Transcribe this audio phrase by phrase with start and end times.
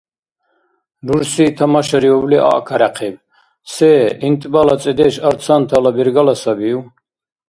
[1.07, 3.15] Рурси тамашариубли аъкаряхъиб:
[3.73, 3.91] «Се?
[4.19, 6.79] ГӀинтӀбала цӀедеш– арцантала бергала сабив?»